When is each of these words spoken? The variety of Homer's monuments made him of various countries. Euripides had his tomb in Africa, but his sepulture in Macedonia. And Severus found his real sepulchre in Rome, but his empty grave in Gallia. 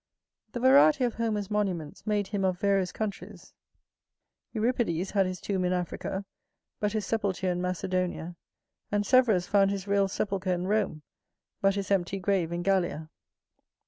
The 0.53 0.59
variety 0.59 1.03
of 1.03 1.13
Homer's 1.13 1.51
monuments 1.51 2.07
made 2.07 2.29
him 2.29 2.43
of 2.43 2.57
various 2.59 2.91
countries. 2.91 3.53
Euripides 4.51 5.11
had 5.11 5.27
his 5.27 5.39
tomb 5.39 5.63
in 5.63 5.73
Africa, 5.73 6.25
but 6.79 6.93
his 6.93 7.05
sepulture 7.05 7.51
in 7.51 7.61
Macedonia. 7.61 8.35
And 8.91 9.05
Severus 9.05 9.45
found 9.45 9.69
his 9.69 9.87
real 9.87 10.07
sepulchre 10.07 10.53
in 10.53 10.65
Rome, 10.65 11.03
but 11.61 11.75
his 11.75 11.91
empty 11.91 12.17
grave 12.17 12.51
in 12.51 12.63
Gallia. 12.63 13.11